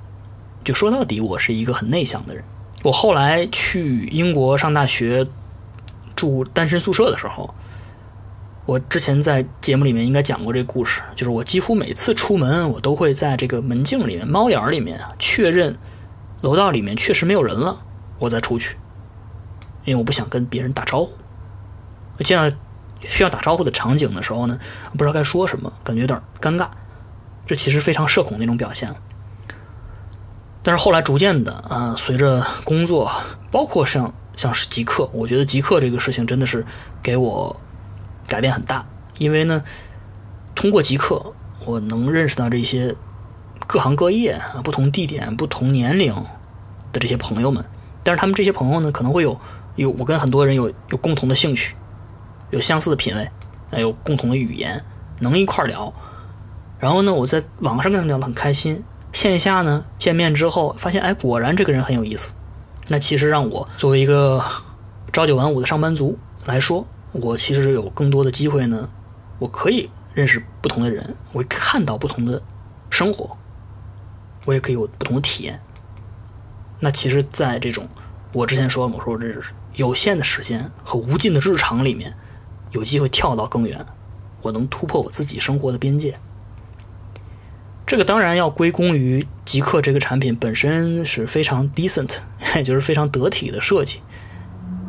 [0.64, 2.44] 就说到底，我是一个很内向的人。
[2.82, 5.28] 我后来去英国上大学，
[6.16, 7.54] 住单身宿舍的时候。
[8.66, 15.78] 我之前在节目里面应该讲过这个故事，就是我几乎每次出门，我都会在这个门镜里面、猫眼里面确认
[16.42, 17.78] 楼道里面确实没有人了，
[18.18, 18.76] 我再出去，
[19.84, 21.14] 因为我不想跟别人打招呼。
[22.18, 22.58] 我见到
[23.02, 24.58] 需要打招呼的场景的时候呢，
[24.94, 26.68] 不知道该说什么，感觉有点尴尬，
[27.46, 28.92] 这其实非常社恐那种表现。
[30.64, 33.12] 但是后来逐渐的啊，随着工作，
[33.52, 36.66] 包括像像是极客，我觉得极客这个事情真的是
[37.04, 37.56] 给我。
[38.28, 38.86] 改变很大，
[39.18, 39.64] 因为呢，
[40.54, 41.34] 通过极客，
[41.66, 42.96] 我能认识到这些
[43.68, 46.14] 各行各业、不同地点、不同年龄
[46.92, 47.64] 的这些朋友们。
[48.04, 49.40] 但是他们这些朋友呢，可能会有
[49.76, 51.76] 有我跟很多人有有共同的兴趣，
[52.52, 53.30] 有相似的品味，
[53.80, 54.84] 有共同的语言，
[55.20, 55.92] 能一块聊。
[56.78, 62.34] 然后呢，我在网上跟他们聊得很开心，线下呢见面之后，发现哎，果然这个人很有意思。
[62.88, 64.44] 那其实让我作为一个
[65.12, 66.86] 朝九晚五的上班族来说。
[67.22, 68.90] 我其实有更多的机会呢，
[69.40, 72.42] 我可以认识不同的人，我看到不同的
[72.90, 73.38] 生活，
[74.44, 75.62] 我也可以有不同的体验。
[76.82, 77.88] 那其实，在这种
[78.34, 79.42] 我之前说，我说这是
[79.76, 82.14] 有限的时间和无尽的日常里面，
[82.72, 83.86] 有机会跳到更远，
[84.42, 86.20] 我能突破我自己生活的边界。
[87.88, 92.18] 这个当然要归功于极客这个产品本身是非常 decent，
[92.58, 94.02] 也 就是非常得体的设计，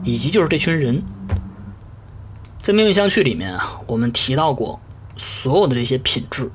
[0.03, 1.05] 以及就是这群人。
[2.67, 4.81] 在命运相觑里面啊，我们提到过
[5.17, 6.51] 所有的这些品质，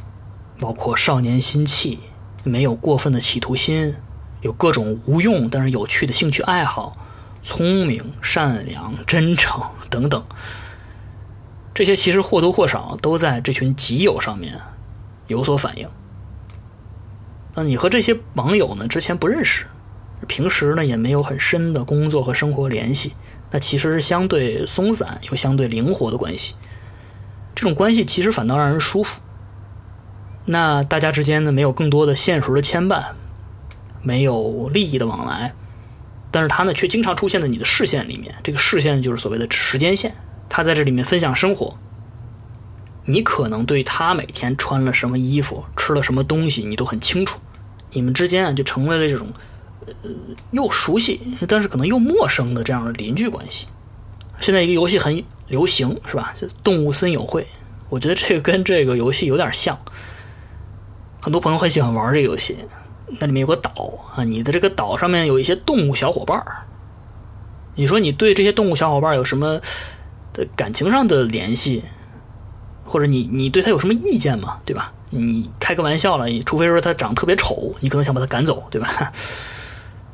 [0.59, 1.99] 包括少年心气，
[2.43, 3.95] 没有过分的企图心，
[4.41, 6.97] 有各种无用但是有趣的兴趣爱好，
[7.41, 10.21] 聪明、善良、真诚等等。
[11.73, 14.59] 这些其实或多或少都在这群集友上面
[15.27, 15.87] 有所反映。
[17.55, 19.65] 那你和这些网友呢，之前不认识，
[20.27, 23.13] 平时呢也没有很深的工作和生活联系。
[23.51, 26.55] 那其实是相对松散又相对灵活的关系，
[27.53, 29.19] 这种关系其实反倒让人舒服。
[30.45, 33.07] 那大家之间呢没有更多的现实的牵绊，
[34.01, 35.53] 没有利益的往来，
[36.31, 38.33] 但是他呢却经常出现在你的视线里面。
[38.41, 40.15] 这个视线就是所谓的时间线，
[40.49, 41.77] 他在这里面分享生活。
[43.05, 47.39] 你可能对他每天穿了什么衣服、吃了什么东西，你都很清楚。
[47.91, 49.27] 你们之间啊，就成为了这种
[49.87, 50.09] 呃
[50.51, 53.67] 又熟悉，但是可能又陌生的这样的邻居关系。
[54.39, 56.33] 现在一个游戏很流行，是吧？
[56.39, 57.47] 就动物森友会，
[57.89, 59.77] 我觉得这个跟这个游戏有点像。
[61.21, 62.57] 很多朋友很喜欢玩这个游戏，
[63.19, 63.71] 那里面有个岛
[64.15, 66.43] 啊，你的这个岛上面有一些动物小伙伴。
[67.75, 69.61] 你说你对这些动物小伙伴有什么
[70.33, 71.83] 的感情上的联系？
[72.83, 74.57] 或者你你对他有什么意见吗？
[74.65, 74.91] 对吧？
[75.11, 79.13] 你开个玩笑了，除非说他长得特别丑，你可能想把他赶走，对吧？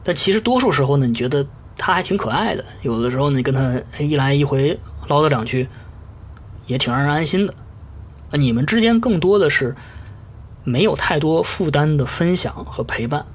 [0.07, 1.45] 但其实多数时候呢，你觉得
[1.77, 2.63] 他还挺可爱的。
[2.81, 5.67] 有的时候你跟他一来一回唠叨两句，
[6.65, 7.53] 也挺让人安心的。
[8.31, 9.75] 你们之间更多的是
[10.63, 13.25] 没有太多负担的分享和陪伴。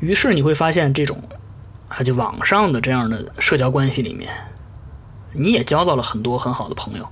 [0.00, 1.22] 于是你会发现，这种
[1.86, 4.28] 啊，就网上的这样的社交关系里面，
[5.32, 7.08] 你也交到了很多很好的朋友。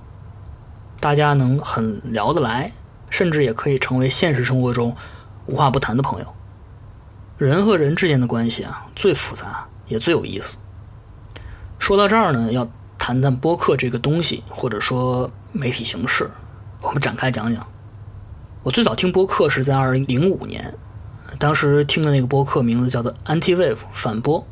[0.99, 2.73] 大家能很聊得来，
[3.09, 4.93] 甚至也可以成为现实生活中
[5.45, 6.33] 无话不谈的朋友。
[7.37, 10.57] 人和人之间的关系啊，最复杂也最有意思。
[11.77, 16.31] 说到这儿呢，要谈谈播客这个东西，或者说媒体形式，
[16.81, 17.65] 我们展开讲讲。
[18.63, 20.73] 我最早听播客是在二零零五年，
[21.37, 24.43] 当时听的那个播客名字叫做 Anti Wave 反播，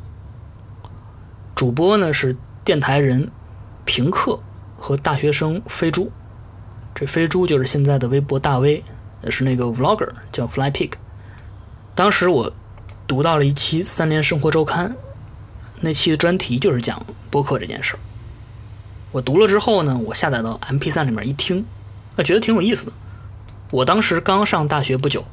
[1.56, 3.32] 主播呢是电台人
[3.84, 4.38] 平克
[4.78, 6.12] 和大学生飞猪。
[6.94, 8.84] 这飞猪就是现在的微博大 V，
[9.22, 10.92] 也是那个 vlogger，叫 Fly Pig。
[11.96, 12.52] 当时我
[13.06, 14.90] 读到了一期《三联生活周刊》，
[15.80, 17.98] 那期的专题就是讲播客这件事儿。
[19.12, 21.64] 我读了之后呢，我下载到 MP3 里面一听，
[22.16, 22.92] 啊，觉得挺有意思的。
[23.70, 25.24] 我当时刚上大学不久，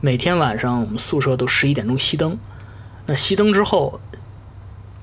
[0.00, 2.38] 每天晚上我们宿舍都十一点钟熄灯，
[3.06, 4.00] 那熄灯之后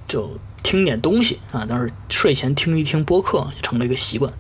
[0.08, 4.34] 就听点东西啊，当时睡前听一听播客就成了一个习惯。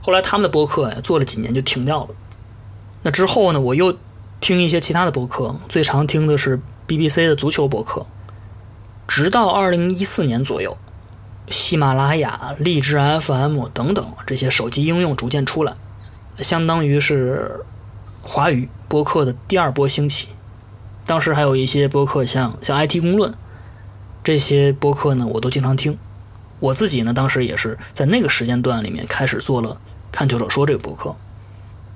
[0.00, 2.14] 后来他们的播客呀，做了几年就停掉了。
[3.02, 3.96] 那之后呢，我又
[4.40, 6.60] 听一些其他的播客，最常听的是
[6.98, 8.06] BBC 的足球博客。
[9.08, 10.76] 直到二零一四年左右，
[11.48, 15.74] 喜马拉雅、荔枝 FM 等等这些手机应用逐渐出来，
[16.38, 17.64] 相当于是
[18.22, 20.28] 华语播客的第二波兴起。
[21.04, 23.34] 当时还有一些播客，像像 IT 公论
[24.22, 25.98] 这些播客呢，我都经常听。
[26.60, 29.78] 我自己呢，当时也是在那个时间段里面开始做了。
[30.12, 31.16] 看球者说这个博客，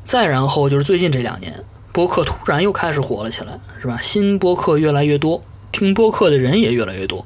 [0.05, 1.63] 再然后就是最近这两年，
[1.97, 3.99] 播客突然又开始火了起来，是吧？
[4.03, 5.41] 新播客越来越多，
[5.73, 7.25] 听播客的人也越来越多，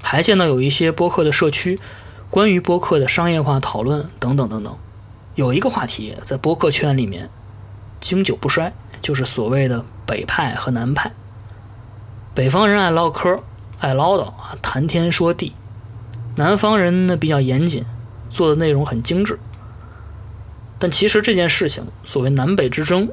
[0.00, 1.80] 还见到有一些播客的社区，
[2.30, 4.78] 关于播客的商业化讨论等等等等。
[5.34, 7.28] 有一个话题在播客圈里面
[7.98, 11.10] 经久不衰，就是所谓的北派和南派。
[12.32, 13.42] 北方人爱唠嗑，
[13.80, 15.50] 爱唠叨啊，谈天说地；
[16.36, 17.84] 南方人呢比较严谨，
[18.30, 19.40] 做的内容很精致。
[20.78, 23.08] 但其实这件事情，所谓南北之争，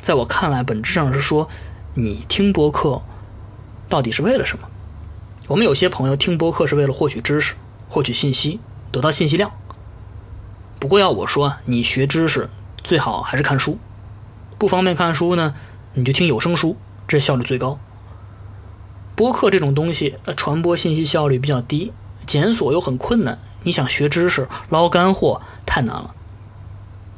[0.00, 1.48] 在我看来，本质上是说，
[1.94, 3.02] 你听播客
[3.88, 4.68] 到底是为了什么？
[5.48, 7.54] 我们有些朋友听播客是为了获取知识、
[7.88, 8.60] 获取信息、
[8.90, 9.50] 得到信息量。
[10.78, 12.48] 不过要我说，你学知识
[12.82, 13.78] 最好还是看书，
[14.56, 15.54] 不方便看书呢，
[15.94, 17.78] 你就听有声书，这效率最高。
[19.14, 21.92] 播客这种东西，传播信息效率比较低，
[22.24, 26.14] 检索又很困难，你想学知识、捞干货太难了。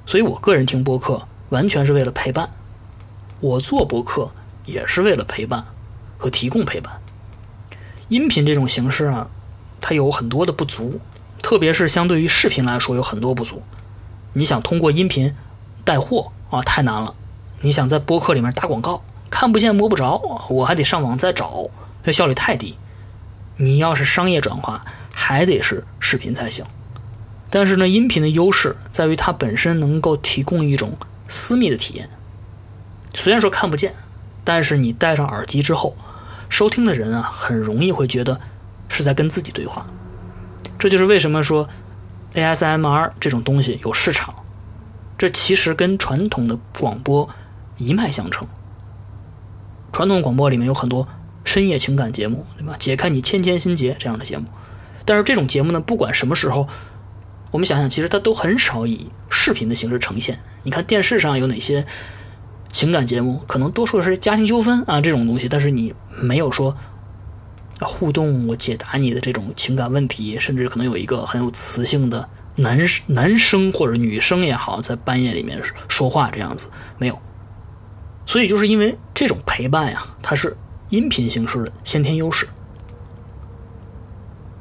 [0.05, 2.51] 所以我个人听播客完全是为了陪伴，
[3.43, 4.31] 我做博客
[4.67, 5.65] 也是为了陪伴
[6.17, 7.01] 和提供陪伴。
[8.07, 9.29] 音频这种形式啊，
[9.81, 11.01] 它有很多的不足，
[11.43, 13.61] 特别是相对于视频来说有很多不足。
[14.35, 15.35] 你想通过音频
[15.85, 17.17] 带货啊，太难了。
[17.63, 21.69] 你想在播客里面打广告，看不见摸不着，我还得上网再找，
[22.05, 22.79] 这效率太低。
[23.57, 26.65] 你要是商业转化，还得是视频才行。
[27.51, 32.09] 但是呢，音频的优势在于它本身能够提供一种私密的体验。
[33.15, 33.95] 虽然说看不见，
[34.45, 35.97] 但是你戴上耳机之后，
[36.49, 38.41] 收听的人啊，很容易会觉得
[38.89, 39.87] 是在跟自己对话。
[40.79, 41.69] 这就是为什么说
[42.35, 44.35] ASMR 这种东西有市场。
[45.17, 47.29] 这其实跟传统的广播
[47.77, 48.47] 一脉相承。
[49.93, 51.07] 传统广播里面有很多
[51.45, 52.75] 深夜情感节目，对吧？
[52.79, 54.45] 解开你千千心结这样的节目。
[55.05, 56.69] 但是这种节目呢，不管什么时候。
[57.51, 60.41] 我们想想，其实它都很少以视频的形式呈现。
[60.63, 61.85] 你看电视上有哪些
[62.73, 66.75] 情感节目，可能多数是家庭纠纷啊这种东西，但是你没有说
[67.81, 76.67] 互动，我解答你的这种情感问题，甚至可能有一个很有磁性的男男生或者女生也好，在半夜里面说话这样子
[76.99, 77.19] 没有。
[78.25, 80.57] 所以就是因为这种陪伴呀，它是
[80.89, 82.49] 音频形式的先天优势。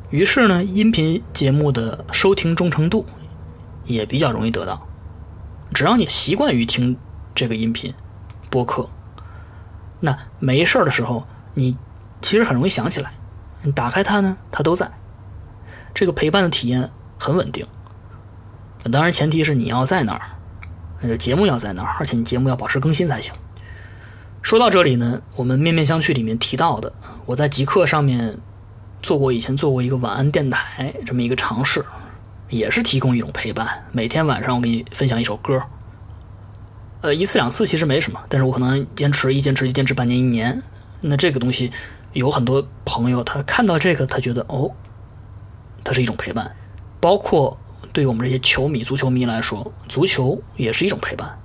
[0.10, 3.06] 于是呢，音频节目的收听忠诚度
[3.86, 4.86] 也比较容易得到。
[5.74, 6.98] 只要你习惯于听
[7.34, 7.94] 这个音频
[8.52, 8.88] 播客，
[10.02, 11.26] 那没事儿的时候，
[11.56, 11.76] 你
[12.22, 13.12] 其实很容易想起来。
[13.64, 14.92] 你打开它呢，它都在。
[15.94, 17.66] 这个陪伴的体验很稳定。
[18.92, 23.34] 当然，前提是你要在那儿，节目要在那儿，而且你节目要保持更新才行。
[24.42, 26.92] 说到这里呢，我们面面相觑里面提到的，
[27.26, 28.38] 我在极客上面
[29.02, 31.86] 做过，以前做过一个晚安电台这么一个尝试，
[32.50, 33.86] 也是提供一种陪伴。
[33.92, 35.62] 每天晚上我给你分享一首歌，
[37.02, 40.62] 呃，一次两次其实没什么，但是我可能坚持一坚持一坚持半年一年，
[41.02, 41.72] 那这个东西
[42.14, 44.72] 有很多朋友他看到这个，他觉得哦，
[45.84, 46.56] 它是一种陪伴，
[47.00, 47.58] 包括。
[47.94, 51.38] 对于我们这些球迷、足球迷来说，足球也是一种陪伴。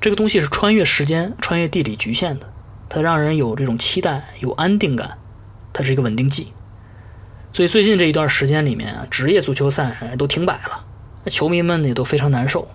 [0.00, 2.50] 这个东西是穿越时间、穿越地理局限的，
[2.88, 5.18] 它让人有这种期待、有安定感，
[5.70, 6.54] 它是一个稳定剂。
[7.52, 10.82] 所以最近这一段时间里面啊，职业足球赛都停摆了，
[11.26, 12.66] 球迷们也都非常难受。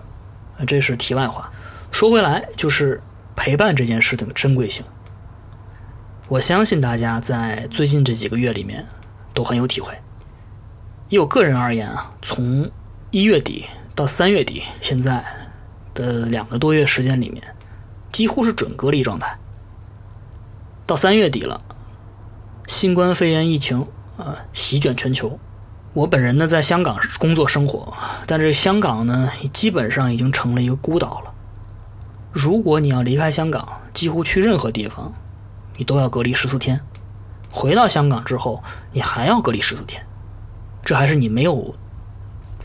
[0.67, 1.51] 这是题外话。
[1.91, 3.01] 说回来，就是
[3.35, 4.83] 陪伴这件事情的珍贵性。
[6.27, 8.85] 我相信大家在最近这几个月里面
[9.33, 9.93] 都很有体会。
[11.09, 12.69] 以我个人而言啊，从
[13.11, 15.23] 一月底到三月底，现在
[15.93, 17.43] 的两个多月时间里面，
[18.11, 19.37] 几乎是准隔离状态。
[20.87, 21.61] 到三月底了，
[22.67, 25.39] 新冠肺炎疫情啊席卷全球。
[25.93, 27.93] 我本人呢在香港工作生活，
[28.25, 31.34] 但这香港呢基本上已经成了一个孤岛了。
[32.35, 35.13] 如果你要离开香港，几乎去任何地方，
[35.77, 36.81] 你都要隔离十四天。
[37.49, 38.61] 回到香港之后，
[38.91, 40.05] 你还要隔离十四天。
[40.83, 41.73] 这还是你没有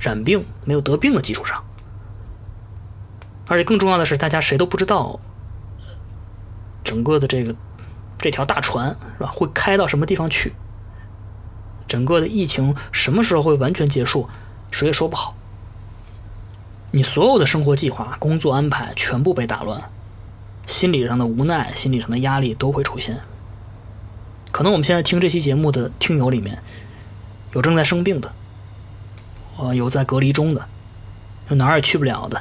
[0.01, 1.63] 染病、没有得病的基础上，
[3.47, 5.21] 而且更重要的是，大家谁都不知道
[6.83, 7.55] 整个的这个
[8.19, 10.53] 这条大船是吧，会开到什么地方去？
[11.87, 14.29] 整个的疫情什么时候会完全结束，
[14.73, 15.37] 谁也说不好。
[16.93, 19.91] 你所有的生活计划、工作安排全部被打乱，
[20.67, 23.21] 心理上的无奈、心理上的压力都会出现。
[24.51, 26.63] 可能我们现在听这期节目的听友里面。
[27.53, 28.33] 有正在生病的，
[29.57, 30.65] 呃，有在隔离中的，
[31.49, 32.41] 有哪儿也去不了的，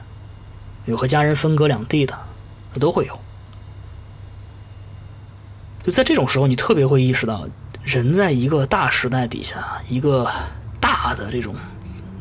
[0.85, 2.15] 有和家人分隔两地的，
[2.79, 3.19] 都会有。
[5.83, 7.47] 就在这种时候，你特别会意识到，
[7.83, 10.29] 人在一个大时代底下，一个
[10.79, 11.55] 大的这种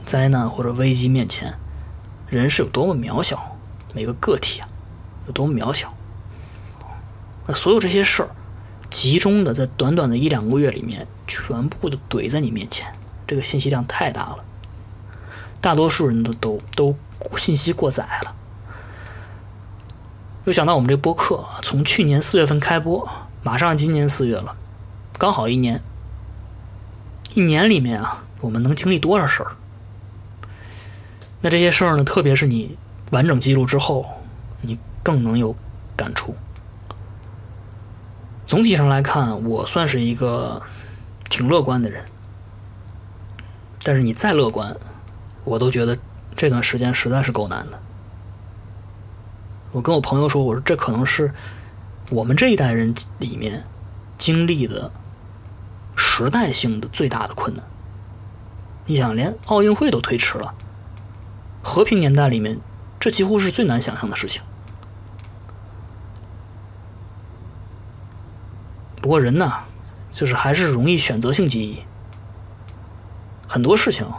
[0.06, 1.52] 灾难或者危机面前，
[2.30, 3.56] 人是有多么渺小，
[3.92, 4.68] 每个个体啊，
[5.26, 5.92] 有多么渺小。
[7.46, 8.28] 那所有这些事儿。
[8.90, 12.90] 集中的在短短的一两个月里面，全部的怼在你面前，
[13.26, 14.38] 这个信息量太大了，
[15.60, 16.96] 大多数人都都都
[17.36, 18.34] 信息过载了。
[20.46, 23.06] 又想到我们这播客，从去年四月份开播，
[23.42, 24.56] 马上今年四月了，
[25.18, 25.82] 刚好一年。
[27.34, 29.56] 一年里面啊，我们能经历多少事儿？
[31.40, 32.76] 那这些事儿呢，特别是你
[33.12, 34.04] 完整记录之后，
[34.60, 35.54] 你更能有
[35.96, 36.34] 感触。
[38.46, 40.60] 总体上来看，我算是一个
[41.28, 42.04] 挺乐观的人。
[43.84, 44.76] 但是你再乐观，
[45.44, 45.96] 我都觉得
[46.34, 47.80] 这段时间实在是够难的。
[49.70, 51.32] 我跟我朋友说，我说这可能是
[52.10, 53.62] 我们这一代人里面
[54.16, 54.90] 经历的
[55.94, 57.64] 时代性的最大的困难。
[58.86, 60.54] 你想，连奥运会都推迟了，
[61.68, 62.58] 和平年代里面，
[62.98, 64.42] 这几乎是最难想象的事情。
[69.02, 69.52] 不过人呢，
[70.12, 71.82] 就是还是容易选择性记忆。
[73.46, 74.10] 很多事情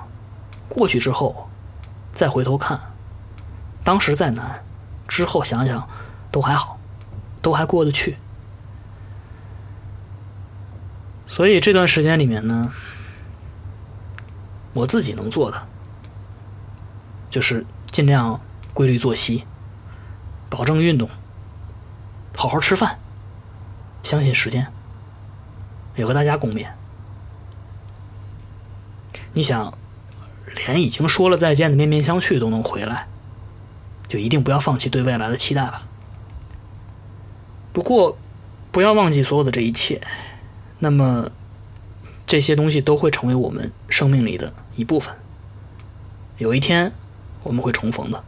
[0.70, 1.50] 过去之后，
[2.14, 2.80] 再回头看，
[3.84, 4.64] 当时再难，
[5.08, 5.90] 之后想想
[6.32, 6.80] 都还好，
[7.42, 8.18] 都还过得去。
[11.26, 12.72] 所以这段时间里面呢，
[14.74, 15.68] 我自己能做的，
[17.30, 18.40] 就是尽量
[18.74, 19.44] 规律作息，
[20.50, 21.10] 保证运动，
[22.36, 23.00] 好好吃饭，
[24.04, 24.68] 相信时间。
[25.96, 26.68] 也和大家共勉。
[29.34, 29.78] 你想，
[30.56, 33.08] 连已经说了再见的面面相觑都能回来，
[34.08, 35.86] 就一定不要放弃对未来的期待吧。
[37.74, 38.18] 不过，
[38.72, 40.02] 不要忘记所有的这一切，
[40.80, 41.30] 那么
[42.26, 45.14] 这些东西都会成为我们生命里的一部分。
[46.38, 46.94] 有一天，
[47.44, 48.24] 我们会重逢的。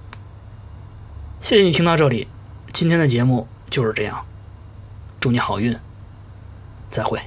[1.39, 2.27] 谢谢你听到这里，
[2.71, 4.25] 今天的节目就是这样。
[5.19, 5.77] 祝你好运，
[6.89, 7.19] 再会。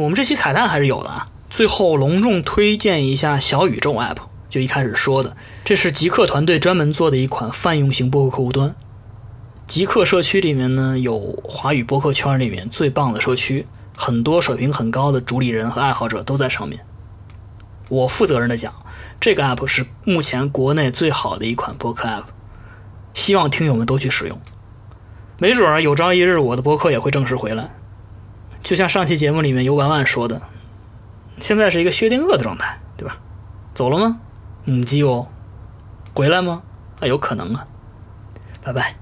[0.00, 1.28] 我们这期彩蛋还是有的啊。
[1.50, 4.16] 最后隆重推荐一下小宇宙 App，
[4.48, 8.74] 就一开始说的，这是极客团队专门做的一款泛用型播客客户端。
[9.66, 16.80] 极客社区里面呢，有华语播客圈里面最棒的社区，很多水平很高的主理人和爱好者都在上面。
[17.90, 18.72] 我负责任的讲，
[19.20, 22.24] 这个 App 是目前国内最好的一款播客 App，
[23.12, 24.40] 希望听友们都去使用。
[25.36, 27.70] 没准儿有朝一日我的播客也会正式回来，
[28.62, 30.40] 就像上期节目里面尤婉婉说的。
[31.38, 33.16] 现在是一个薛定谔的状态，对吧？
[33.72, 34.20] 走了吗？
[34.66, 35.26] 母鸡哦，
[36.14, 36.62] 回来吗？
[37.00, 37.66] 啊，有可能啊。
[38.62, 38.94] 拜拜。